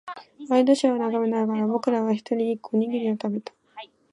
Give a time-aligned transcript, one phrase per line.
[0.49, 3.53] ワイドショーを眺めながら、僕らは一人、一個、おにぎりを食べた。